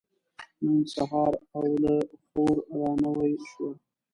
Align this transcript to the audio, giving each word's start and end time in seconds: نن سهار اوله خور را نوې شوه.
نن 0.63 0.79
سهار 0.95 1.33
اوله 1.57 1.95
خور 2.29 2.57
را 2.77 2.91
نوې 3.03 3.33
شوه. 3.49 3.69